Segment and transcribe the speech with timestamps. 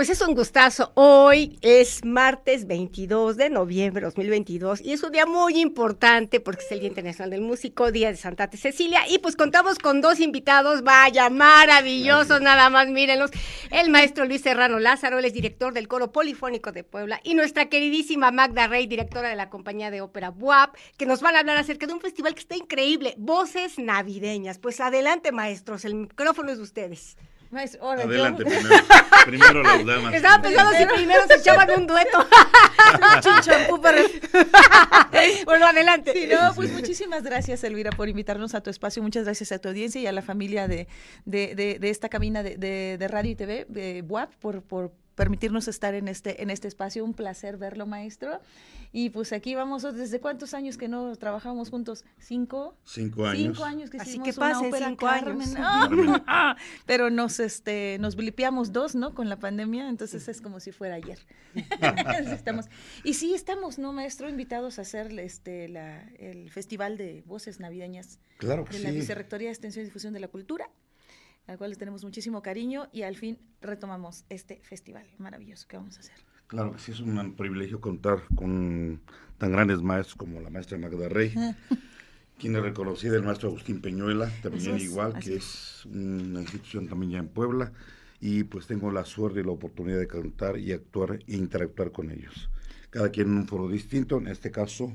[0.00, 0.92] Pues es un gustazo.
[0.94, 6.64] Hoy es martes 22 de noviembre de 2022 y es un día muy importante porque
[6.64, 10.18] es el Día Internacional del Músico, Día de Santa Cecilia y pues contamos con dos
[10.20, 13.30] invitados, vaya, maravillosos, nada más, mírenlos.
[13.70, 17.68] El maestro Luis Serrano Lázaro, él es director del Coro Polifónico de Puebla y nuestra
[17.68, 21.58] queridísima Magda Rey, directora de la compañía de ópera BUAP, que nos van a hablar
[21.58, 24.58] acerca de un festival que está increíble, Voces Navideñas.
[24.58, 27.18] Pues adelante, maestros, el micrófono es de ustedes.
[28.04, 28.76] Adelante, primero.
[29.24, 30.14] primero las damas.
[30.20, 32.26] Estaba pensando si primero se echaban un dueto.
[35.44, 36.12] bueno, adelante.
[36.12, 39.02] Sí, no, pues muchísimas gracias, Elvira, por invitarnos a tu espacio.
[39.02, 40.88] Muchas gracias a tu audiencia y a la familia de,
[41.24, 45.92] de, de, esta cabina de, de, radio y TV, de WAP, por, por permitirnos estar
[45.94, 47.04] en este, en este espacio.
[47.04, 48.40] Un placer verlo, maestro.
[48.90, 52.06] Y pues aquí vamos, ¿desde cuántos años que no trabajamos juntos?
[52.18, 52.74] ¿Cinco?
[52.84, 53.42] Cinco años.
[53.42, 55.50] Cinco años que Así hicimos que pase, una cinco años.
[56.86, 59.14] pero nos, este, nos blipeamos dos, ¿no?
[59.14, 61.18] Con la pandemia, entonces es como si fuera ayer.
[62.32, 62.70] estamos,
[63.04, 64.26] y sí, estamos, ¿no, maestro?
[64.26, 69.48] Invitados a hacer este, la, el Festival de Voces Navideñas claro que de la Vicerrectoría
[69.48, 70.70] de Extensión y Difusión de la Cultura
[71.50, 75.96] al cual les tenemos muchísimo cariño y al fin retomamos este festival maravilloso que vamos
[75.96, 76.14] a hacer.
[76.46, 79.00] Claro sí, es un privilegio contar con
[79.36, 81.34] tan grandes maestros como la maestra Magda Rey,
[82.38, 85.84] quien es reconocida, el maestro Agustín Peñuela, también igual, que es.
[85.86, 87.72] una institución también ya en Puebla,
[88.20, 92.12] y pues tengo la suerte y la oportunidad de cantar y actuar e interactuar con
[92.12, 92.48] ellos.
[92.90, 94.92] Cada quien en un foro distinto, en este caso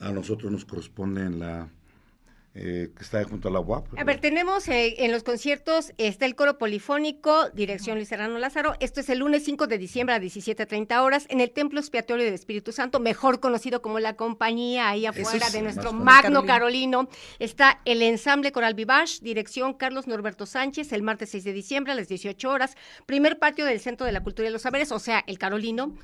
[0.00, 1.68] a nosotros nos corresponde en la
[2.58, 3.98] eh, que está junto a la UAP.
[3.98, 8.72] A ver, tenemos eh, en los conciertos, está el coro polifónico, dirección Luis Serrano Lázaro.
[8.80, 12.32] Esto es el lunes 5 de diciembre a 17.30 horas en el Templo Expiatorio del
[12.32, 17.10] Espíritu Santo, mejor conocido como la compañía, ahí afuera de nuestro magno Carolino.
[17.38, 21.96] Está el ensamble Coral Vivage, dirección Carlos Norberto Sánchez, el martes 6 de diciembre a
[21.96, 22.74] las 18 horas.
[23.04, 25.94] Primer patio del Centro de la Cultura y los Saberes, o sea, el Carolino.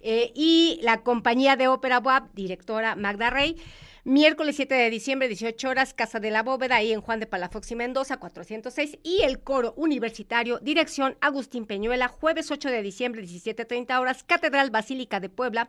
[0.00, 3.56] Eh, y la compañía de ópera WAP, directora Magda Rey.
[4.04, 7.70] Miércoles 7 de diciembre, 18 horas, Casa de la Bóveda, ahí en Juan de Palafox
[7.70, 8.98] y Mendoza, 406.
[9.04, 15.20] Y el coro universitario, dirección Agustín Peñuela, jueves 8 de diciembre, 17.30 horas, Catedral Basílica
[15.20, 15.68] de Puebla.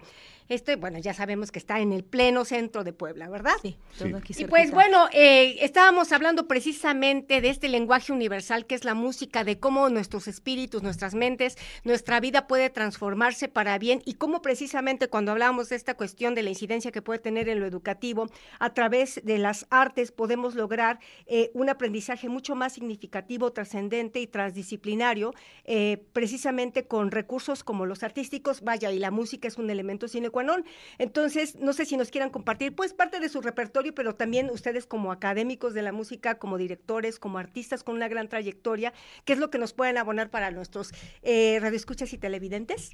[0.49, 3.53] Este, bueno, ya sabemos que está en el pleno centro de Puebla, ¿verdad?
[3.61, 8.73] Sí, todo aquí Y pues bueno, eh, estábamos hablando precisamente de este lenguaje universal que
[8.73, 14.01] es la música, de cómo nuestros espíritus, nuestras mentes, nuestra vida puede transformarse para bien
[14.05, 17.59] y cómo precisamente cuando hablamos de esta cuestión de la incidencia que puede tener en
[17.59, 18.22] lo educativo,
[18.59, 24.27] a través de las artes podemos lograr eh, un aprendizaje mucho más significativo, trascendente y
[24.27, 25.33] transdisciplinario,
[25.65, 30.29] eh, precisamente con recursos como los artísticos, vaya, y la música es un elemento sine
[30.29, 30.65] qua non.
[30.97, 34.85] Entonces, no sé si nos quieran compartir, pues, parte de su repertorio, pero también ustedes
[34.85, 38.93] como académicos de la música, como directores, como artistas con una gran trayectoria,
[39.25, 42.91] ¿qué es lo que nos pueden abonar para nuestros eh, radioescuchas y televidentes?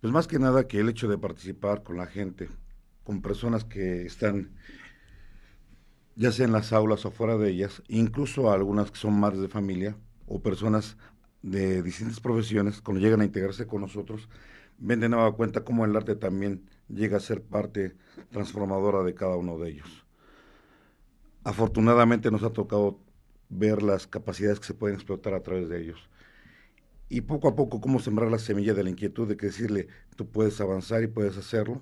[0.00, 2.48] Pues más que nada que el hecho de participar con la gente,
[3.08, 4.50] con personas que están
[6.14, 9.48] ya sea en las aulas o fuera de ellas, incluso algunas que son madres de
[9.48, 9.96] familia
[10.26, 10.98] o personas
[11.40, 14.28] de distintas profesiones, cuando llegan a integrarse con nosotros,
[14.76, 17.96] ven de nueva cuenta cómo el arte también llega a ser parte
[18.30, 20.04] transformadora de cada uno de ellos.
[21.44, 23.00] Afortunadamente nos ha tocado
[23.48, 26.10] ver las capacidades que se pueden explotar a través de ellos.
[27.08, 30.28] Y poco a poco cómo sembrar la semilla de la inquietud de que decirle, tú
[30.28, 31.80] puedes avanzar y puedes hacerlo,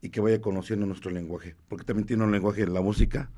[0.00, 3.30] y que vaya conociendo nuestro lenguaje, porque también tiene un lenguaje en la música,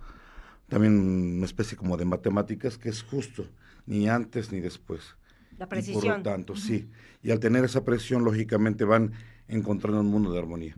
[0.69, 3.47] también una especie como de matemáticas que es justo,
[3.87, 5.17] ni antes ni después.
[5.59, 6.03] La precisión.
[6.03, 6.89] por lo tanto, sí.
[7.23, 9.13] Y al tener esa presión, lógicamente van
[9.49, 10.77] encontrando un mundo de armonía.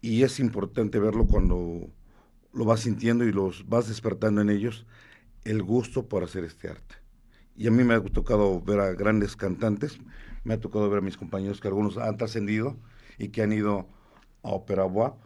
[0.00, 1.90] Y es importante verlo cuando
[2.52, 4.86] lo vas sintiendo y los vas despertando en ellos
[5.44, 6.96] el gusto por hacer este arte.
[7.56, 9.98] Y a mí me ha tocado ver a grandes cantantes,
[10.44, 12.76] me ha tocado ver a mis compañeros que algunos han trascendido
[13.18, 13.88] y que han ido
[14.46, 15.22] a Opera WAP,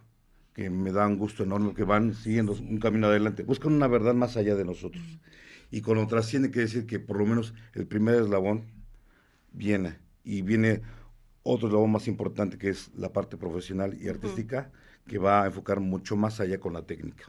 [0.53, 4.13] que me da un gusto enorme, que van siguiendo un camino adelante, buscan una verdad
[4.13, 5.03] más allá de nosotros.
[5.69, 8.65] Y cuando trasciende, quiere decir que por lo menos el primer eslabón
[9.53, 10.81] viene, y viene
[11.43, 14.71] otro eslabón más importante que es la parte profesional y artística,
[15.07, 17.25] que va a enfocar mucho más allá con la técnica.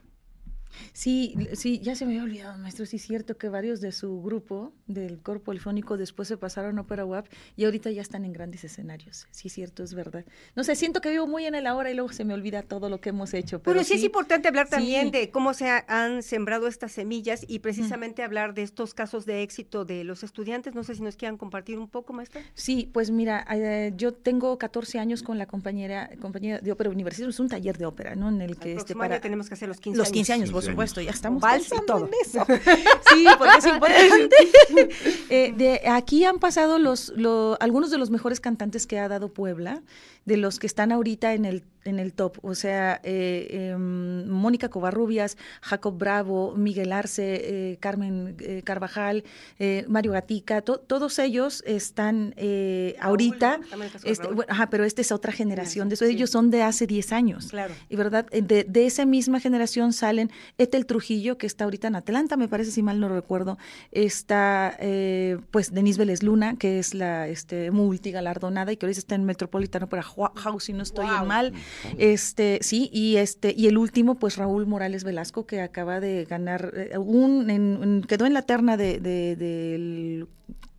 [0.93, 4.21] Sí, sí, ya se me había olvidado, maestro, sí es cierto que varios de su
[4.21, 8.33] grupo, del corpo polifónico, después se pasaron a Opera WAP y ahorita ya están en
[8.33, 9.27] grandes escenarios.
[9.31, 10.25] Sí es cierto, es verdad.
[10.55, 12.89] No sé, siento que vivo muy en el ahora y luego se me olvida todo
[12.89, 13.61] lo que hemos hecho.
[13.61, 18.23] Pero, sí, es importante hablar también de cómo se han sembrado estas semillas y precisamente
[18.23, 20.73] hablar de estos casos de éxito de los estudiantes.
[20.73, 22.41] No sé si nos quieran compartir un poco, maestra.
[22.53, 27.29] Sí, pues mira, eh, yo tengo 14 años con la compañera, compañía de ópera universitaria,
[27.29, 28.29] es un taller de ópera, ¿no?
[28.29, 31.01] En el que este para tenemos que hacer los 15 los 15 años por supuesto,
[31.01, 32.07] ya estamos Vals y pensando todo.
[32.07, 32.45] en eso.
[33.13, 34.35] Sí, porque es importante.
[35.29, 39.29] Eh, de aquí han pasado los, lo- algunos de los mejores cantantes que ha dado
[39.33, 39.81] Puebla,
[40.25, 44.69] de los que están ahorita en el en el top, o sea, eh, em, Mónica
[44.69, 47.41] Covarrubias, Jacob Bravo, Miguel Arce,
[47.73, 49.25] eh, Carmen eh, Carvajal,
[49.59, 53.67] eh, Mario Gatica, to- todos ellos están eh, Raúl, ahorita, ¿no?
[53.67, 54.35] También el caso de este, Raúl.
[54.37, 56.11] bueno, ajá, pero esta es otra generación, de eso, Sí.
[56.13, 57.47] ellos son de hace 10 años.
[57.47, 57.73] Claro.
[57.89, 61.95] Y verdad, Eh, de, de esa misma generación salen Etel Trujillo, que está ahorita en
[61.95, 63.57] Atlanta, me parece, si mal no recuerdo.
[63.91, 69.15] Está, eh, pues, Denise Vélez Luna, que es la este, multigalardonada y que ahorita está
[69.15, 71.53] en Metropolitano para House, si no estoy mal.
[71.97, 76.71] Este, sí, y este, y el último, pues, Raúl Morales Velasco, que acaba de ganar
[76.75, 80.27] eh, un, en- en- quedó en la terna de, de- del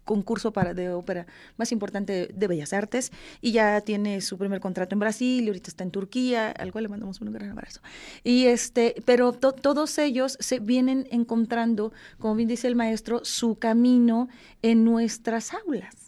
[0.04, 4.94] concurso para de ópera más importante de Bellas Artes y ya tiene su primer contrato
[4.94, 7.80] en Brasil y ahorita está en Turquía, al cual le mandamos un gran abrazo.
[8.22, 13.56] Y este, pero to- todos ellos se vienen encontrando, como bien dice el maestro, su
[13.56, 14.28] camino
[14.62, 16.03] en nuestras aulas.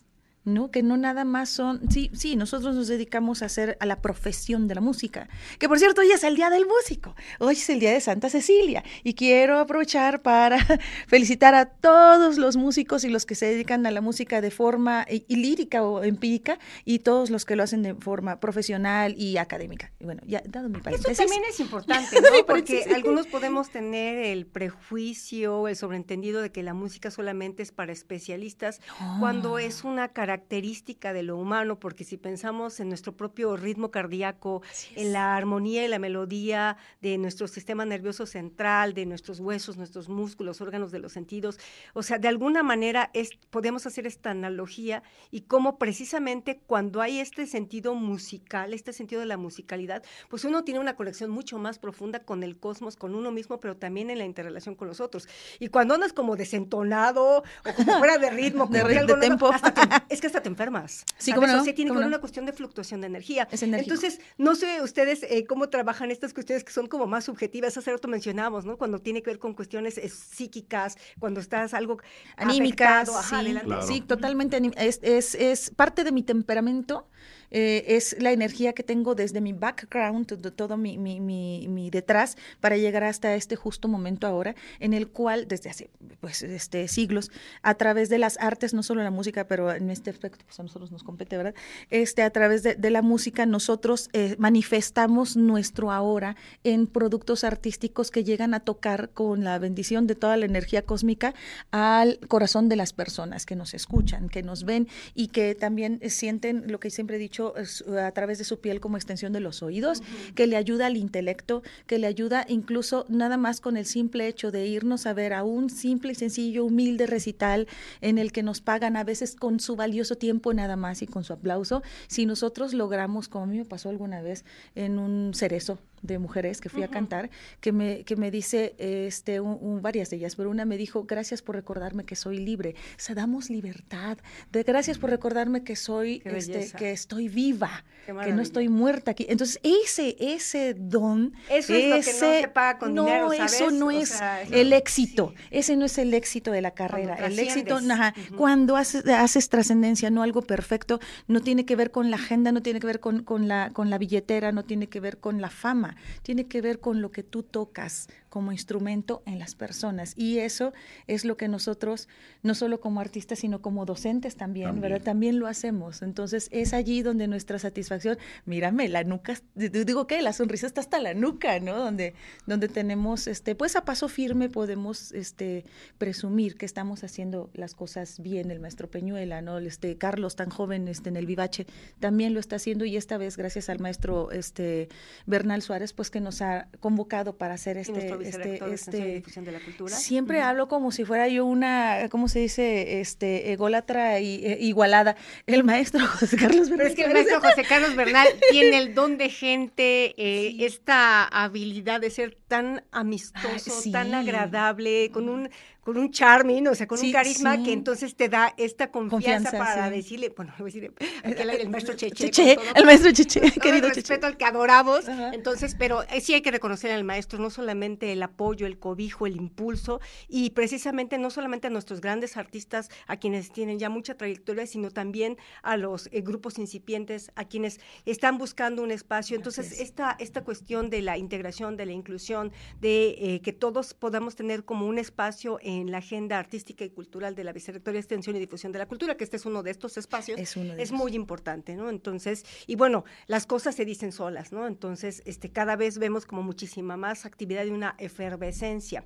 [0.46, 0.70] ¿No?
[0.70, 4.68] Que no nada más son, sí, sí, nosotros nos dedicamos a hacer a la profesión
[4.68, 5.28] de la música,
[5.58, 8.30] que por cierto hoy es el Día del Músico, hoy es el Día de Santa
[8.30, 10.58] Cecilia y quiero aprovechar para
[11.08, 15.04] felicitar a todos los músicos y los que se dedican a la música de forma
[15.08, 19.38] eh, y lírica o empírica y todos los que lo hacen de forma profesional y
[19.38, 19.90] académica.
[19.98, 22.46] Y bueno, ya dado mi Eso también es importante, ¿no?
[22.46, 27.92] Porque algunos podemos tener el prejuicio, el sobreentendido de que la música solamente es para
[27.92, 28.80] especialistas,
[29.18, 34.62] cuando es una característica de lo humano, porque si pensamos en nuestro propio ritmo cardíaco,
[34.94, 40.08] en la armonía y la melodía de nuestro sistema nervioso central, de nuestros huesos, nuestros
[40.08, 41.58] músculos, órganos de los sentidos,
[41.94, 47.18] o sea, de alguna manera es, podemos hacer esta analogía y cómo precisamente cuando hay
[47.20, 51.78] este sentido musical, este sentido de la musicalidad, pues uno tiene una conexión mucho más
[51.78, 55.28] profunda con el cosmos, con uno mismo, pero también en la interrelación con los otros.
[55.58, 59.20] Y cuando andas como desentonado o como fuera de ritmo, De como algo de no-
[59.20, 59.48] tempo.
[59.52, 61.04] hasta es que hasta te enfermas.
[61.18, 62.08] Sí, cómo no, O sea, tiene que ver no.
[62.08, 63.48] una cuestión de fluctuación de energía.
[63.50, 63.62] Es.
[63.62, 67.76] Entonces, no sé ustedes eh, cómo trabajan estas cuestiones que son como más subjetivas.
[67.76, 68.76] Hace rato mencionábamos, ¿no?
[68.76, 71.98] Cuando tiene que ver con cuestiones eh, psíquicas, cuando estás algo
[72.36, 73.18] anímicas, afectado.
[73.18, 73.52] Ajá, sí.
[73.64, 73.86] Claro.
[73.86, 74.60] sí, totalmente.
[74.76, 77.08] Es, es, es parte de mi temperamento,
[77.50, 82.36] eh, es la energía que tengo desde mi background, de todo mi, mi, mi, detrás,
[82.60, 85.90] para llegar hasta este justo momento ahora, en el cual desde hace
[86.20, 87.30] pues, este, siglos,
[87.62, 90.62] a través de las artes, no solo la música, pero en este aspecto pues a
[90.62, 91.54] nosotros nos compete, ¿verdad?
[91.90, 98.22] Este, a través de, la música nosotros eh, manifestamos nuestro ahora en productos artísticos que
[98.22, 101.34] llegan a tocar con la bendición de toda la energía cósmica
[101.72, 106.70] al corazón de las personas que nos escuchan, que nos ven y que también sienten
[106.70, 109.40] lo que siempre he dicho es, uh, a través de su piel como extensión de
[109.40, 110.02] los oídos,
[110.34, 114.50] que le ayuda al intelecto, que le ayuda incluso nada más con el simple hecho
[114.50, 117.66] de irnos a ver a un simple y sencillo, humilde recital
[118.00, 121.24] en el que nos pagan a veces con su valioso tiempo nada más y con
[121.24, 121.82] su aplauso.
[122.08, 124.44] Si nosotros logramos, como a mí me pasó alguna vez
[124.74, 129.40] en un cerezo de mujeres que fui a cantar, que me, que me dice, este,
[129.40, 132.74] un- un- varias de ellas, pero una me dijo, gracias por recordarme que soy libre.
[132.92, 134.18] O sea, damos libertad.
[134.52, 139.26] De, gracias por recordarme que soy, este, que estoy viva, que no estoy muerta aquí.
[139.28, 143.32] Entonces, ese, ese don, Eso es lo que no ese- se paga con no, dinero,
[143.32, 143.72] eso ¿sabes?
[143.74, 145.32] no O es sea, el éxito.
[145.36, 145.44] sí.
[145.50, 147.14] Ese no es el éxito de la carrera.
[147.16, 147.98] El éxito, trasciendes.
[147.98, 148.36] ajá, Ujú.
[148.36, 152.62] cuando haces, haces trascendencia, no algo perfecto, no tiene que ver con la agenda, no
[152.62, 155.50] tiene que ver con, con, la, con la billetera, no tiene que ver con la
[155.50, 155.85] fama,
[156.22, 160.12] tiene que ver con lo que tú tocas como instrumento en las personas.
[160.14, 160.74] Y eso
[161.06, 162.06] es lo que nosotros,
[162.42, 164.82] no solo como artistas, sino como docentes también, También.
[164.82, 165.02] ¿verdad?
[165.02, 166.02] También lo hacemos.
[166.02, 170.98] Entonces es allí donde nuestra satisfacción, mírame, la nuca, digo que la sonrisa está hasta
[170.98, 171.78] la nuca, ¿no?
[171.78, 172.12] Donde,
[172.44, 175.64] donde tenemos, este, pues a paso firme podemos este,
[175.96, 178.50] presumir que estamos haciendo las cosas bien.
[178.50, 179.56] El maestro Peñuela, ¿no?
[179.60, 181.66] Este, Carlos, tan joven este, en el vivache,
[182.00, 184.90] también lo está haciendo y esta vez gracias al maestro este,
[185.24, 189.08] Bernal Suárez, pues que nos ha convocado para hacer Y este, este, vicerrector de Extensión
[189.08, 189.96] y difusión de la cultura.
[189.96, 193.00] Siempre hablo como si fuera yo una, ¿cómo se dice?
[193.00, 195.16] Este, ególatra y eh, igualada.
[195.46, 198.94] El maestro José Carlos Pero es que el Bernal maestro José Carlos Bernal tiene el
[198.94, 203.92] don de gente, eh, esta habilidad de ser tan amistoso, sí.
[203.92, 205.50] tan agradable, con un
[205.86, 209.88] con un charming, o sea, con un carisma que entonces te da esta confianza, para
[209.88, 210.92] decirle, bueno, voy a decir,
[211.60, 212.28] el, maestro Cheche.
[212.28, 215.06] Cheche el maestro Cheche, querido el respeto al que adoramos.
[215.06, 219.28] Entonces, pero eh, sí hay que reconocer al maestro, no solamente el apoyo, el cobijo,
[219.28, 224.16] el impulso, y precisamente no solamente a nuestros grandes artistas, a quienes tienen ya mucha
[224.16, 229.36] trayectoria, sino también a los eh, grupos incipientes, a quienes están buscando un espacio.
[229.36, 232.50] Entonces, esta, esta cuestión de la integración, de la inclusión,
[232.80, 236.90] de eh, que todos podamos tener como un espacio en en la agenda artística y
[236.90, 239.62] cultural de la Vicerrectoría de Extensión y Difusión de la Cultura, que este es uno
[239.62, 241.90] de estos espacios, es, muy importante, ¿no?
[241.90, 244.66] Entonces, y bueno, las cosas se dicen solas, ¿no?
[244.66, 249.04] Entonces, este, cada vez vemos como muchísima más actividad y una efervescencia.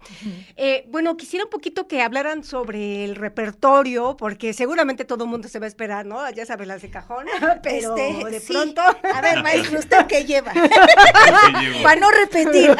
[0.56, 5.48] Eh, bueno, quisiera un poquito que hablaran sobre el repertorio, porque seguramente todo el mundo
[5.48, 6.28] se va a esperar, ¿no?
[6.30, 7.26] Ya sabes, las de cajón,
[7.62, 8.80] pero este, de pronto...
[8.80, 10.52] A ver, maestro, ¿usted qué lleva?
[11.82, 12.76] Para no repetir.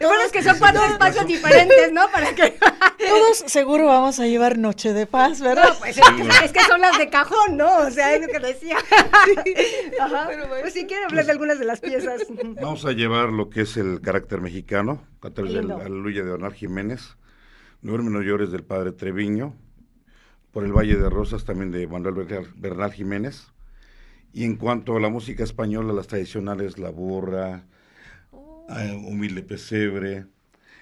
[0.00, 2.02] bueno, es que son cuatro espacios diferentes, ¿no?
[2.12, 2.58] Para que
[3.08, 5.70] todos seguro vamos a llevar Noche de Paz, ¿verdad?
[5.70, 7.78] No, pues es, que son las de cajón, ¿no?
[7.78, 8.76] O sea, es lo que decía.
[10.00, 10.28] Ajá.
[10.60, 12.22] Pues si quieren hablar de algunas de las piezas.
[12.60, 16.54] Vamos a llevar lo que es el carácter mexicano, a través del Aleluya de Bernal
[16.54, 17.16] Jiménez,
[17.82, 19.54] Nueve Llores del Padre Treviño,
[20.52, 23.48] por el Valle de Rosas también de Manuel Bernal Jiménez.
[24.32, 27.66] Y en cuanto a la música española, las tradicionales, la burra,
[28.68, 30.26] Humilde Pesebre,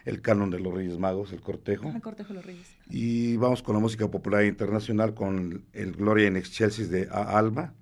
[0.05, 1.89] el canon de los Reyes Magos, el cortejo.
[1.89, 2.77] El cortejo de los Reyes.
[2.89, 7.75] Y vamos con la música popular internacional con el Gloria en Excelsis de A Alba.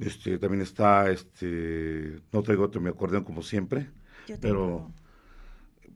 [0.00, 3.88] Este, también está, este, no traigo otro mi acordeón como siempre,
[4.40, 4.92] pero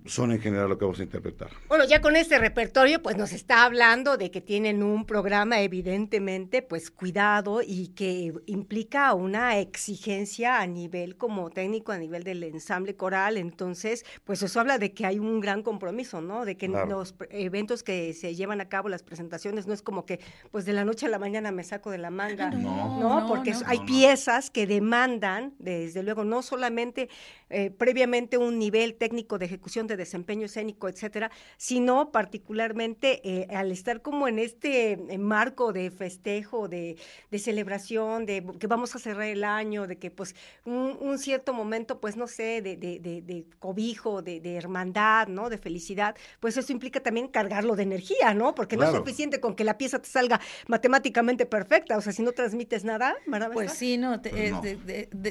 [0.07, 1.51] son en general lo que vamos a interpretar.
[1.69, 6.63] Bueno, ya con este repertorio, pues nos está hablando de que tienen un programa evidentemente,
[6.63, 12.97] pues cuidado y que implica una exigencia a nivel como técnico, a nivel del ensamble
[12.97, 13.37] coral.
[13.37, 16.45] Entonces, pues eso habla de que hay un gran compromiso, ¿no?
[16.45, 20.21] De que los eventos que se llevan a cabo, las presentaciones, no es como que,
[20.51, 23.29] pues de la noche a la mañana me saco de la manga, no, ¿no?
[23.29, 27.09] Porque hay piezas que demandan, desde luego, no solamente
[27.55, 33.71] eh, previamente un nivel técnico de ejecución de desempeño escénico, etcétera, sino particularmente eh, al
[33.71, 36.97] estar como en este eh, marco de festejo, de,
[37.39, 42.17] celebración, de que vamos a cerrar el año, de que pues un, cierto momento, pues
[42.17, 45.51] no sé, de, de cobijo, de, hermandad, ¿no?
[45.51, 48.55] De felicidad, pues eso implica también cargarlo de energía, ¿no?
[48.55, 52.23] Porque no es suficiente con que la pieza te salga matemáticamente perfecta, o sea, si
[52.23, 53.51] no transmites nada, ¿verdad?
[53.53, 54.79] Pues sí, no, pues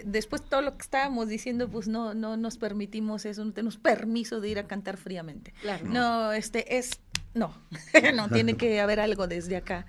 [0.04, 4.42] después todo lo que estábamos diciendo, pues no, no, nos permitimos eso, no tenemos permiso
[4.42, 5.54] de ir a cantar fríamente.
[5.84, 7.00] No, este es
[7.34, 7.54] no,
[8.16, 9.86] no tiene que haber algo desde acá.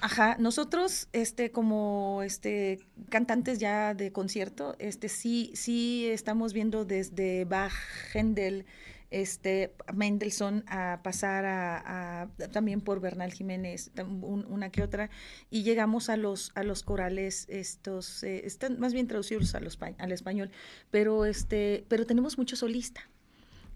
[0.00, 2.80] Ajá, nosotros este como este
[3.10, 7.74] cantantes ya de concierto, este sí sí estamos viendo desde Bach,
[8.14, 8.64] Händel,
[9.12, 13.90] este Mendelssohn a pasar a, también por Bernal Jiménez
[14.22, 15.10] una que otra
[15.50, 20.50] y llegamos a los a los corales estos eh, están más bien traducidos al español
[20.90, 23.08] pero este pero tenemos mucho solista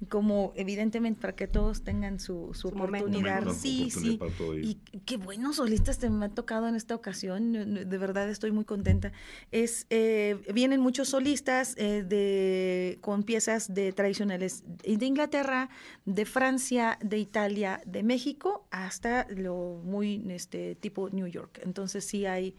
[0.08, 3.48] como evidentemente para que todos tengan su, su, oportunidad.
[3.52, 4.18] sí, sí.
[4.62, 8.64] Y qué buenos solistas te me ha tocado en esta ocasión, de verdad estoy muy
[8.64, 9.12] contenta.
[9.52, 15.70] Es eh, vienen muchos solistas eh, de con piezas de tradicionales de Inglaterra,
[16.04, 21.60] de Francia, de Italia, de México, hasta lo muy este tipo New York.
[21.62, 22.54] Entonces sí hay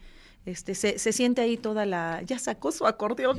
[0.50, 3.38] este, se, se, siente ahí toda la, ya sacó su acordeón.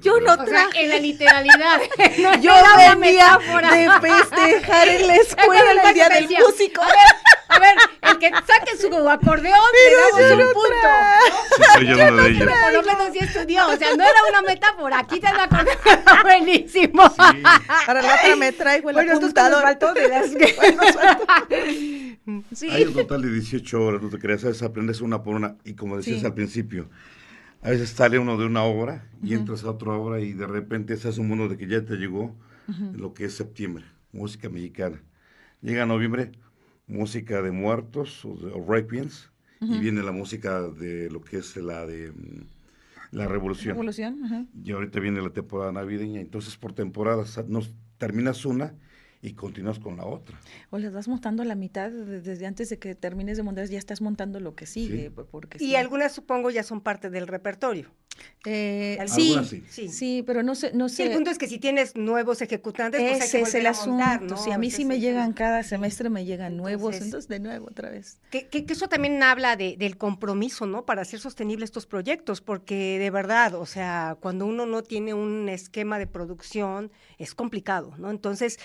[0.00, 0.82] yo no traje.
[0.82, 1.80] en la literalidad.
[2.40, 2.52] yo
[2.98, 3.38] venía
[3.70, 6.82] de festejar en la escuela el día del músico.
[7.48, 9.60] A ver, el que saque su acordeón,
[10.16, 10.70] le damos un punto.
[11.56, 12.50] Sí, soy yo, uno de ellos.
[12.50, 15.78] Por lo menos sí estudió, o sea, no era una metáfora, aquí te lo acordeón,
[16.22, 17.08] buenísimo.
[17.08, 17.42] Sí.
[17.86, 19.62] Para la otra me traigo el bueno, apuntador.
[19.62, 22.09] Faltó de las que...
[22.52, 22.68] sí.
[22.70, 25.74] Hay un total de 18 horas, no te creas, sabes, aprendes una por una, y
[25.74, 26.88] como decías al principio,
[27.62, 30.94] a veces sale uno de una obra y entras a otra obra y de repente
[30.94, 32.34] estás un mundo de que ya te llegó
[32.94, 35.02] lo que es septiembre, música mexicana.
[35.60, 36.32] Llega noviembre,
[36.86, 41.84] música de muertos o, de, requiems, y viene la música de lo que es la
[41.86, 42.46] de mm,
[43.10, 43.74] la revolución.
[43.74, 48.74] revolución Y ahorita viene la temporada navideña, entonces por temporadas nos terminas una
[49.22, 50.40] y continúas con la otra.
[50.70, 53.78] O las vas montando a la mitad, desde antes de que termines de montar, ya
[53.78, 55.10] estás montando lo que sigue.
[55.10, 57.90] Porque y algunas supongo ya son parte del repertorio.
[58.46, 59.36] Eh, sí,
[59.68, 61.04] sí, sí, pero no sé, no sé.
[61.04, 64.36] el punto es que si tienes nuevos ejecutantes, pues ese es el asunto.
[64.38, 67.90] Si a mí sí me llegan cada semestre, me llegan nuevos, entonces, de nuevo otra
[67.90, 68.18] vez.
[68.30, 70.86] Que, que, eso también habla de, del compromiso, ¿no?
[70.86, 75.48] Para hacer sostenible estos proyectos, porque de verdad, o sea, cuando uno no tiene un
[75.48, 78.10] esquema de producción, es complicado, ¿no?
[78.10, 78.58] Entonces,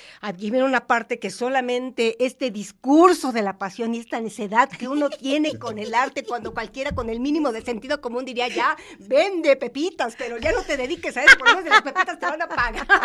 [0.45, 4.87] aquí viene una parte que solamente este discurso de la pasión y esta necedad que
[4.87, 8.77] uno tiene con el arte, cuando cualquiera con el mínimo de sentido común diría, ya,
[8.99, 12.19] vende pepitas, pero ya no te dediques a eso, por lo menos de las pepitas
[12.19, 12.87] te van a pagar.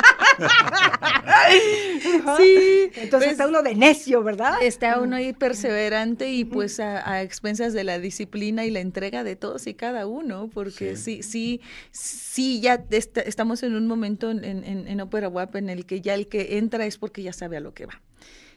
[2.37, 2.90] Sí.
[2.94, 4.54] Entonces pues está uno de necio, ¿verdad?
[4.62, 9.37] Está uno ahí perseverante y pues a, expensas de la disciplina y la entrega de
[9.37, 14.87] todos y cada uno, porque sí, sí, sí, ya estamos en un momento en, en,
[14.87, 17.61] en Opera WAP en el que ya el que entra es porque ya sabe a
[17.61, 18.01] lo que va.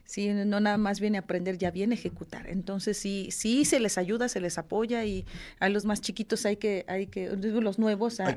[0.05, 0.29] ¿Sí?
[0.29, 2.49] no nada más viene a aprender, ya viene a ejecutar.
[2.49, 5.25] Entonces sí, sí se les ayuda, se les apoya y
[5.59, 8.35] a los más chiquitos hay que, hay que, los nuevos, a,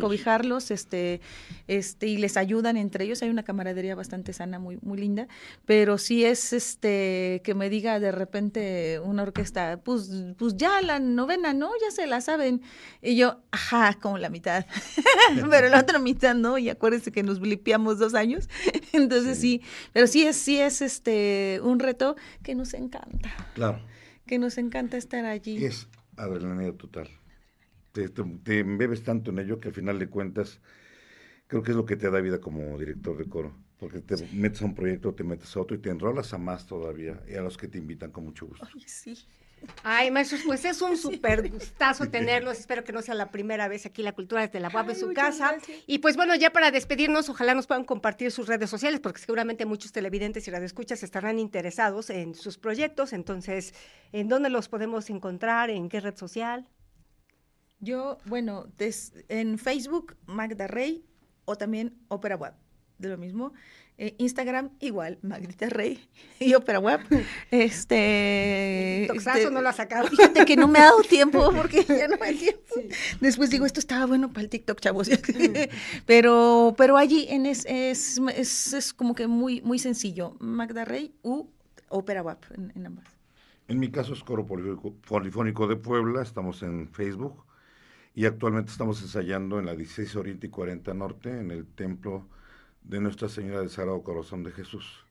[0.00, 0.70] cobijarlos.
[0.70, 1.20] este,
[1.68, 3.22] este, y les ayudan entre ellos.
[3.22, 5.28] Hay una camaradería bastante sana, muy, muy linda,
[5.64, 10.98] pero sí es este que me diga de repente una orquesta, pues, pues ya la
[10.98, 11.70] novena, ¿no?
[11.80, 12.62] Ya se la saben.
[13.02, 14.66] Y yo, ajá, como la mitad.
[15.50, 18.48] pero la otra mitad no, y acuérdense que nos blipeamos dos años.
[18.92, 19.44] Entonces sí.
[19.44, 23.30] sí, pero sí es, sí es este este, un reto que nos encanta.
[23.54, 23.84] Claro.
[24.26, 25.62] Que nos encanta estar allí.
[25.64, 27.08] Es adrenalina total.
[27.92, 30.60] Te, te, embebes tanto en ello que al final de cuentas
[31.46, 33.54] creo que es lo que te da vida como director de coro.
[33.78, 36.66] Porque te metes a un proyecto, te metes a otro y te enrolas a más
[36.66, 38.66] todavía y a los que te invitan con mucho gusto.
[38.74, 39.14] Ay, sí.
[39.82, 42.58] Ay, maestros, pues es un súper gustazo tenerlos.
[42.58, 45.12] Espero que no sea la primera vez aquí la cultura desde la UAP en su
[45.12, 45.56] casa.
[45.86, 49.66] Y pues bueno, ya para despedirnos, ojalá nos puedan compartir sus redes sociales, porque seguramente
[49.66, 53.12] muchos televidentes y radioescuchas estarán interesados en sus proyectos.
[53.12, 53.74] Entonces,
[54.12, 55.70] ¿en dónde los podemos encontrar?
[55.70, 56.68] ¿En qué red social?
[57.80, 58.66] Yo, bueno,
[59.28, 61.04] en Facebook, Magda Rey,
[61.44, 62.54] o también Opera Web,
[62.98, 63.52] de lo mismo.
[63.96, 66.00] Eh, Instagram igual, Magdita Rey
[66.40, 67.00] y Opera Web.
[67.50, 70.08] Este, este no lo ha sacado.
[70.08, 72.74] Fíjate que no me ha dado tiempo porque ya no hay tiempo.
[73.20, 75.08] Después digo, esto estaba bueno para el TikTok, chavos.
[76.06, 80.36] pero, pero allí en es, es, es, como que muy, muy sencillo.
[80.40, 81.46] Magda Rey u
[81.88, 82.38] Opera Web
[82.74, 83.06] en, ambas.
[83.68, 87.44] En mi caso es Coro Polifónico de Puebla, estamos en Facebook
[88.12, 92.28] y actualmente estamos ensayando en la 16 Oriente y 40 Norte en el templo
[92.84, 95.06] de Nuestra Señora del Sagrado Corazón de Jesús.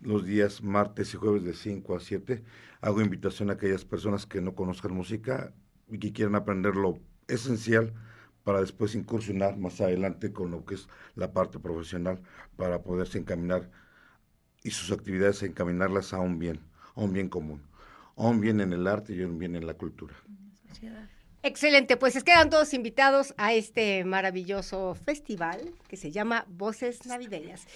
[0.00, 2.44] Los días martes y jueves de 5 a 7
[2.82, 5.52] hago invitación a aquellas personas que no conozcan música
[5.88, 7.94] y que quieran aprender lo esencial
[8.44, 12.22] para después incursionar más adelante con lo que es la parte profesional
[12.56, 13.70] para poderse encaminar
[14.62, 16.60] y sus actividades encaminarlas a un bien,
[16.94, 17.62] a un bien común,
[18.16, 20.14] a un bien en el arte y a un bien en la cultura.
[21.42, 27.66] Excelente, pues es quedan todos invitados a este maravilloso festival que se llama Voces Navideñas.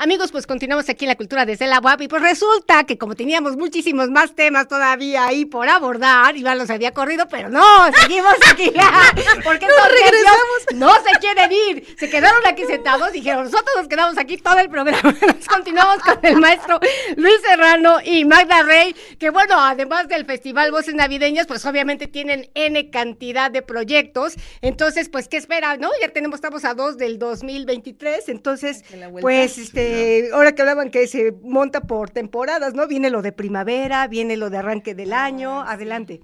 [0.00, 3.16] Amigos, pues continuamos aquí en la cultura desde la UAP y pues resulta que como
[3.16, 7.64] teníamos muchísimos más temas todavía ahí por abordar, Iván los había corrido, pero no,
[8.00, 8.66] seguimos aquí.
[9.42, 10.74] Porque no regresamos.
[10.74, 11.96] No se quieren ir.
[11.98, 15.02] Se quedaron aquí sentados, dijeron, nosotros nos quedamos aquí todo el programa.
[15.26, 16.78] Nos continuamos con el maestro
[17.16, 22.48] Luis Serrano y Magda Rey, que bueno, además del Festival Voces Navideñas, pues obviamente tienen
[22.54, 24.34] N cantidad de proyectos.
[24.60, 25.76] Entonces, pues, ¿qué espera?
[25.76, 25.90] ¿No?
[26.00, 28.84] Ya tenemos, estamos a dos del 2023, entonces,
[29.20, 32.86] pues, este eh, ahora que hablaban que se monta por temporadas, ¿no?
[32.86, 36.20] Viene lo de primavera, viene lo de arranque del año, ah, adelante.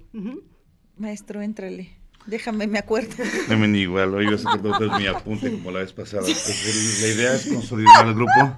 [0.97, 1.97] Maestro, éntrale.
[2.25, 3.15] Déjame, me acuerdo.
[3.49, 6.23] No igual, hoy vas a hacer mi apunte como la vez pasada.
[6.23, 8.57] Pues, la idea es consolidar el grupo,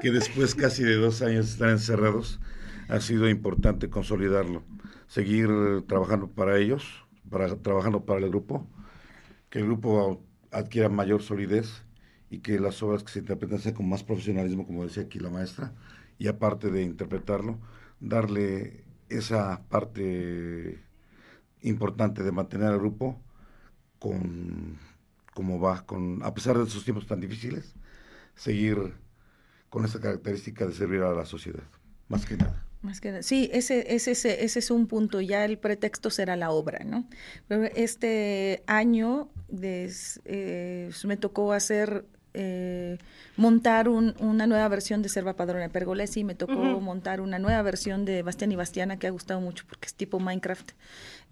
[0.00, 2.40] que después casi de dos años estar encerrados,
[2.88, 4.62] ha sido importante consolidarlo.
[5.06, 5.48] Seguir
[5.86, 8.66] trabajando para ellos, para, trabajando para el grupo,
[9.50, 11.84] que el grupo adquiera mayor solidez
[12.34, 15.30] y que las obras que se interpretan sean con más profesionalismo, como decía aquí la
[15.30, 15.72] maestra,
[16.18, 17.60] y aparte de interpretarlo,
[18.00, 20.82] darle esa parte
[21.62, 23.22] importante de mantener al grupo
[24.00, 24.78] con
[25.32, 27.74] como va, con a pesar de esos tiempos tan difíciles,
[28.34, 28.94] seguir
[29.68, 31.64] con esa característica de servir a la sociedad,
[32.08, 32.64] más que nada.
[33.22, 37.08] Sí, ese, ese, ese, ese, es un punto, ya el pretexto será la obra, ¿no?
[37.48, 39.30] Pero este año
[39.62, 42.98] eh, me tocó hacer eh,
[43.36, 48.22] montar una nueva versión de Serva Padrona Pergolesi, me tocó montar una nueva versión de
[48.22, 50.72] Bastián y Bastiana que ha gustado mucho porque es tipo Minecraft.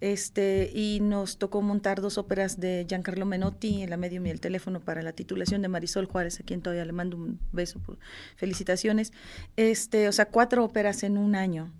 [0.01, 4.39] Este, y nos tocó montar dos óperas de Giancarlo Menotti, en la medium y el
[4.39, 7.97] teléfono para la titulación de Marisol Juárez, a quien todavía le mando un beso, por
[8.35, 9.13] felicitaciones.
[9.55, 11.71] Este, o sea, cuatro óperas en un año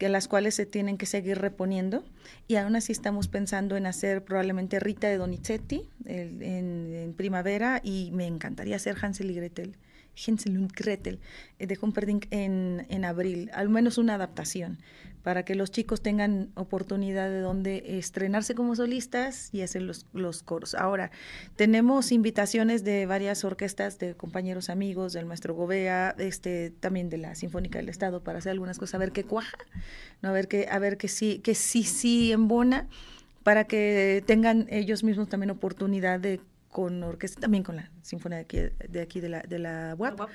[0.00, 2.02] que las cuales se tienen que seguir reponiendo
[2.48, 8.26] y aún así estamos pensando en hacer probablemente Rita de Donizetti en, primavera y me
[8.26, 9.76] encantaría hacer Hansel y Gretel.
[10.14, 11.20] Hansel und Gretel
[11.58, 14.78] eh, de Humperdinck en, en abril, al menos una adaptación
[15.22, 20.42] para que los chicos tengan oportunidad de donde estrenarse como solistas y hacer los, los
[20.42, 20.74] coros.
[20.74, 21.10] Ahora,
[21.56, 27.34] tenemos invitaciones de varias orquestas, de compañeros amigos, del maestro Gobea, este, también de la
[27.34, 29.58] Sinfónica del Estado, para hacer algunas cosas, a ver qué cuaja,
[30.22, 30.30] ¿no?
[30.30, 32.88] a ver qué, a ver que sí, que sí, sí embona,
[33.42, 36.40] para que tengan ellos mismos también oportunidad de
[36.70, 40.28] con orquesta, también con la Sinfonía de aquí de, aquí de la, de la UAP,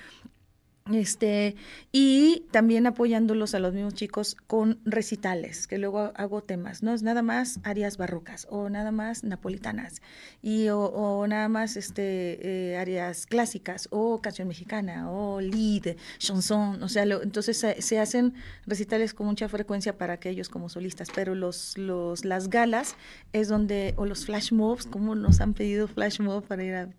[0.93, 1.55] este,
[1.91, 7.01] y también apoyándolos a los mismos chicos con recitales, que luego hago temas, no es
[7.01, 10.03] nada más arias barrocas o nada más napolitanas
[10.43, 16.87] y o, nada más este eh, arias clásicas o canción mexicana o lead, chanson, o
[16.87, 18.35] sea, entonces se, hacen
[18.67, 22.95] recitales con mucha frecuencia para aquellos como solistas, pero los los las galas
[23.33, 26.89] es donde o los flash mobs, como nos han pedido flash mob para ir a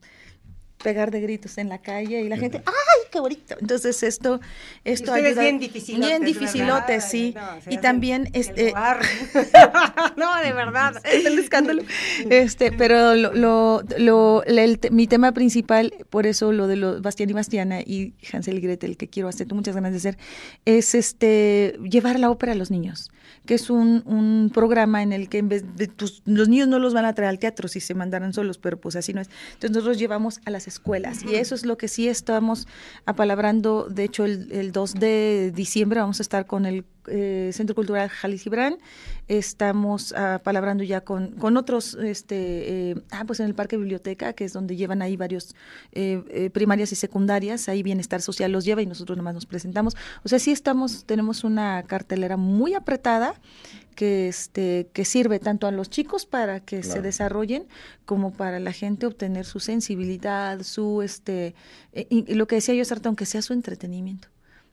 [0.82, 3.54] pegar de gritos en la calle y la gente, ¡ay, qué bonito!
[3.58, 4.40] Entonces esto,
[4.84, 5.40] esto ayuda.
[5.40, 6.08] Bien dificilotes.
[6.08, 7.34] Bien dificilotes, sí.
[7.68, 8.74] y también, este.
[10.16, 10.94] no, de verdad.
[11.06, 11.82] Es el escándalo.
[12.28, 14.44] Este, pero lo, lo,
[14.90, 18.96] mi tema principal, por eso lo de los Bastián y Bastiana y Hansel y Gretel,
[18.96, 20.18] que quiero hacer, muchas ganas de hacer,
[20.66, 23.10] es este llevar la ópera a los niños
[23.46, 25.90] que es un, un programa en el que en vez de
[26.24, 28.96] los niños no los van a traer al teatro si se mandaran solos, pero pues
[28.96, 29.30] así no es.
[29.54, 32.66] Entonces nosotros llevamos a las escuelas y eso es lo que sí estamos
[33.06, 33.86] apalabrando.
[33.88, 38.08] De hecho, el, el 2 de diciembre vamos a estar con el eh, Centro Cultural
[38.08, 38.78] Jalis Gibran.
[39.28, 44.44] Estamos apalabrando ya con, con otros, este, eh, ah, pues en el Parque Biblioteca, que
[44.44, 45.54] es donde llevan ahí varios
[45.92, 49.96] eh, primarias y secundarias, ahí Bienestar Social los lleva y nosotros nomás nos presentamos.
[50.24, 53.34] O sea, sí estamos, tenemos una cartelera muy apretada
[53.96, 57.66] que este que sirve tanto a los chicos para que se desarrollen
[58.04, 61.56] como para la gente obtener su sensibilidad, su este
[61.92, 64.28] y, lo que decía yo Sarta, aunque sea su entretenimiento.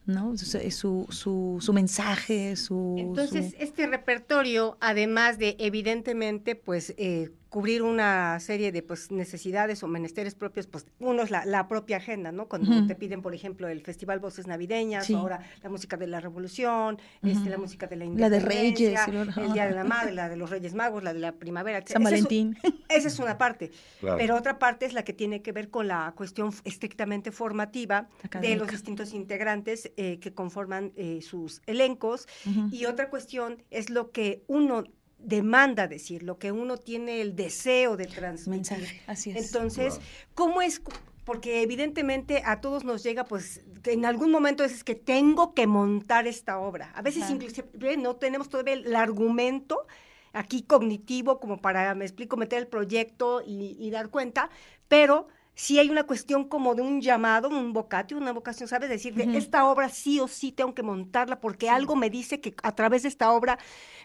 [0.05, 0.37] ¿no?
[0.37, 2.97] Su, su, su mensaje, su...
[2.99, 9.87] Entonces, este repertorio, además de evidentemente, pues, eh, cubrir una serie de pues necesidades o
[9.87, 12.47] menesteres propios, pues uno es la, propia agenda, ¿no?
[12.47, 16.97] Cuando te piden, por ejemplo, el Festival Voces Navideñas, ahora la música de la Revolución,
[17.21, 20.29] este, la música de la Independencia, la de Reyes, el Día de la Madre, la
[20.29, 21.83] de los Reyes Magos, la de la Primavera.
[21.85, 22.57] San Valentín.
[22.89, 23.69] esa es una parte,
[24.01, 28.09] pero otra parte es la que tiene que ver con la cuestión estrictamente formativa
[28.41, 32.27] de los distintos integrantes eh, que conforman eh, sus elencos.
[32.71, 34.85] Y otra cuestión es lo que uno
[35.23, 39.01] demanda decir, lo que uno tiene el deseo de transmitir.
[39.07, 39.45] Así es.
[39.45, 39.99] Entonces,
[40.35, 40.81] ¿cómo es?
[41.25, 46.27] Porque evidentemente a todos nos llega, pues, en algún momento es que tengo que montar
[46.27, 46.91] esta obra.
[46.95, 49.85] A veces inclusive no tenemos todavía el argumento
[50.33, 54.49] aquí cognitivo como para, me explico, meter el proyecto y, dar cuenta,
[54.87, 58.89] pero si hay una cuestión como de un llamado, un vocatio, una vocación, ¿sabes?
[58.89, 62.55] Decir, que esta obra sí o sí tengo que montarla porque algo me dice que
[62.63, 63.59] a través de esta obra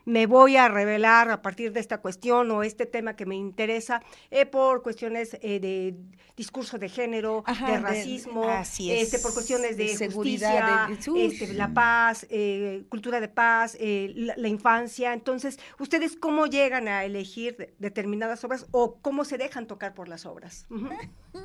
[0.05, 4.03] me voy a revelar a partir de esta cuestión o este tema que me interesa
[4.31, 5.97] eh, por cuestiones eh, de
[6.37, 13.21] discurso de género, de racismo, este, por cuestiones de, seguridad, este, la paz, eh, cultura
[13.21, 15.13] de paz, la, infancia.
[15.13, 20.27] Entonces, ¿ustedes cómo llegan a elegir determinadas obras o cómo se dejan tocar por las
[20.27, 20.67] obras?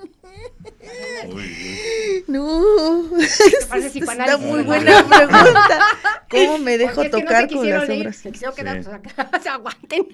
[2.28, 5.80] no, es una muy buena pregunta.
[6.30, 8.22] ¿Cómo me dejo tocar con las obras?
[8.24, 8.40] Pues,
[9.44, 10.08] se aguanten.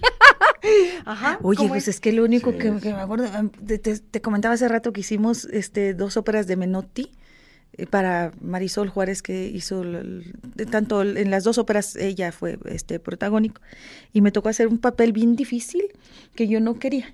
[1.42, 3.28] Oye, pues es que lo único que, me acuerdo,
[3.66, 7.12] te, comentaba hace rato que hicimos este dos óperas de Menotti
[7.74, 9.84] eh, para Marisol Juárez que hizo
[10.72, 13.62] tanto en las dos óperas ella fue este protagónico
[14.12, 15.84] y me tocó hacer un papel bien difícil
[16.36, 17.14] que yo no quería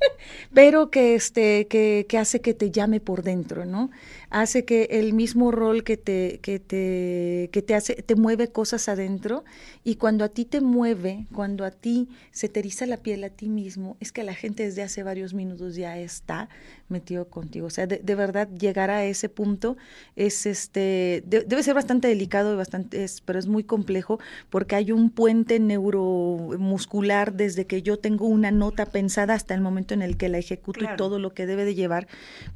[0.54, 3.90] pero que este que, que, hace que te llame por dentro no
[4.30, 8.88] hace que el mismo rol que te, que te, que te hace, te mueve cosas
[8.88, 9.44] adentro
[9.84, 13.48] y cuando a ti te mueve, cuando a ti se te la piel a ti
[13.48, 16.48] mismo, es que la gente desde hace varios minutos ya está
[16.88, 17.66] metido contigo.
[17.66, 19.76] O sea, de, verdad llegar a ese punto
[20.14, 24.18] es este, debe ser bastante delicado y bastante, es, pero es muy complejo
[24.50, 29.94] porque hay un puente neuromuscular desde que yo tengo una nota pensada hasta el momento
[29.94, 32.06] en el que la ejecuto y todo lo que debe de llevar.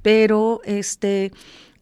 [0.03, 1.33] Pero este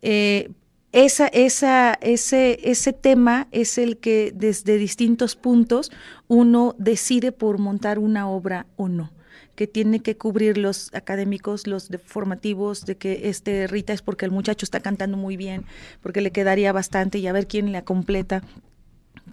[0.03, 0.51] eh,
[0.93, 5.91] esa, esa, ese, ese tema es el que desde distintos puntos
[6.29, 9.11] uno decide por montar una obra o no
[9.59, 14.31] que tiene que cubrir los académicos, los formativos, de que este Rita es porque el
[14.31, 15.64] muchacho está cantando muy bien,
[16.01, 18.44] porque le quedaría bastante y a ver quién la completa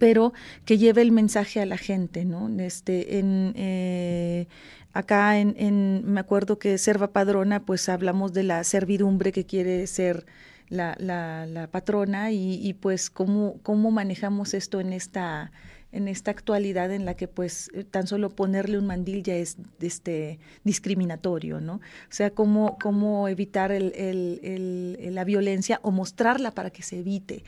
[0.00, 0.34] pero
[0.64, 2.50] que lleve el mensaje a la gente, ¿no?
[2.60, 4.46] Este, en, eh,
[4.92, 9.86] acá en, en, me acuerdo que Serva Padrona, pues hablamos de la servidumbre que quiere
[9.86, 10.26] ser
[10.68, 15.52] la, la, patrona y, y, pues cómo, cómo manejamos esto en esta
[15.96, 19.56] en esta actualidad en la que pues eh, tan solo ponerle un mandil ya es
[19.80, 21.76] este discriminatorio, ¿no?
[21.76, 24.40] O sea, cómo, cómo evitar el, el,
[25.00, 27.44] el, la violencia o mostrarla para que se evite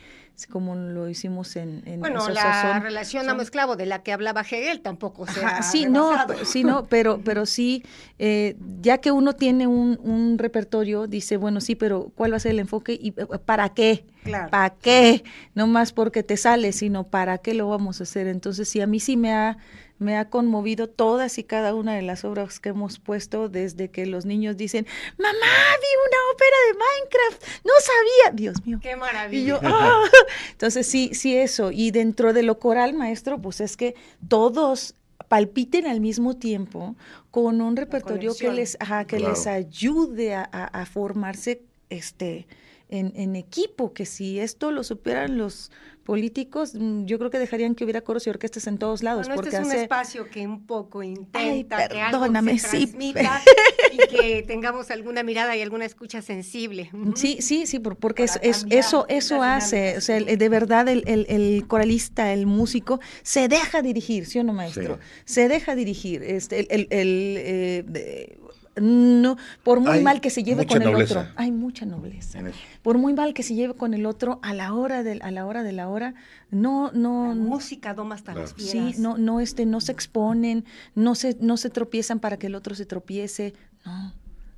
[0.46, 1.82] como lo hicimos en...
[1.86, 6.14] en bueno, la relación amo-esclavo de la que hablaba Hegel tampoco se Ajá, Sí, no,
[6.44, 7.82] sí, no, pero, pero sí,
[8.18, 12.40] eh, ya que uno tiene un, un, repertorio, dice, bueno, sí, pero ¿cuál va a
[12.40, 14.04] ser el enfoque y eh, para qué?
[14.22, 14.50] Claro.
[14.50, 15.24] ¿Para qué?
[15.54, 18.26] No más porque te sale, sino para qué lo vamos a hacer.
[18.26, 19.58] Entonces, sí, a mí sí me ha
[19.98, 24.06] me ha conmovido todas y cada una de las obras que hemos puesto desde que
[24.06, 28.78] los niños dicen, mamá, vi una ópera de Minecraft, no sabía, Dios mío.
[28.82, 29.60] Qué maravilla.
[29.62, 30.04] ¡ah!
[30.52, 31.70] Entonces sí, sí eso.
[31.72, 33.94] Y dentro de lo coral, maestro, pues es que
[34.28, 34.94] todos
[35.28, 36.96] palpiten al mismo tiempo
[37.30, 42.46] con un repertorio que les, ajá, que les ayude a, a, a formarse este
[42.88, 45.70] en, en, equipo, que si esto lo supieran los
[46.08, 49.26] políticos, mm, yo creo que dejarían que hubiera coros y orquestas en todos lados.
[49.26, 49.76] Bueno, porque este es hace...
[49.76, 52.86] un espacio que un poco intenta Ay, que algo se sí.
[52.86, 53.42] transmita
[53.92, 56.90] y que tengamos alguna mirada y alguna escucha sensible.
[57.14, 61.04] Sí, sí, sí, porque es, es, eso, eso hace, o sea, el, de verdad el,
[61.06, 64.98] el, el, coralista, el músico, se deja dirigir, ¿sí o no, maestro?
[65.26, 65.34] Sí.
[65.34, 66.22] Se deja dirigir.
[66.22, 68.38] Este, el, el, eh, de,
[68.80, 71.20] no, por muy Hay mal que se lleve con el nobleza.
[71.20, 72.40] otro, hay mucha nobleza.
[72.82, 75.46] Por muy mal que se lleve con el otro, a la hora de, a la
[75.46, 76.14] hora de la hora,
[76.50, 78.40] no, no, La música doma hasta Claro.
[78.42, 78.94] las fieras.
[78.96, 80.64] sí, no, no, este, no se exponen,
[80.94, 84.12] no se, no se tropiezan para que el otro se tropiece, no,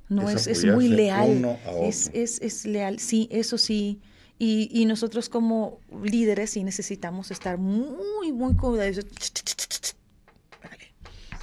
[0.09, 3.99] no Es es, es muy leal, uno a es, es, es leal, sí, eso sí.
[4.39, 9.05] Y, y nosotros como líderes sí necesitamos estar muy, muy cuidadosos.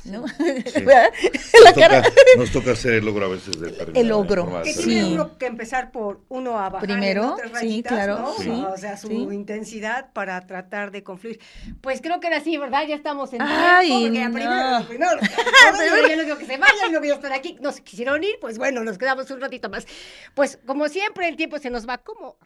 [0.04, 0.26] Vale, ¿No?
[0.28, 0.80] Sí.
[0.84, 1.11] ¿Verdad?
[1.22, 2.02] Nos La toca, cara.
[2.37, 5.12] nos toca hacer el logro a veces de El logro, Que tiene Sí.
[5.14, 8.32] uno que empezar por uno a bajar Primero, sí, claro, ¿no?
[8.38, 8.48] sí.
[8.50, 9.14] O sea, su Sí.
[9.14, 11.40] intensidad para tratar de confluir.
[11.80, 12.82] Pues creo que era así, ¿verdad?
[12.88, 14.87] Ya estamos en Ay, tiempo, porque no.
[14.87, 15.20] primero, primero,
[15.78, 18.22] primero, ya no digo que se vayan, no voy a estar aquí, no se quisieron
[18.24, 19.87] ir, pues bueno, nos quedamos un ratito más.
[20.34, 22.37] Pues como siempre, el tiempo se nos va como.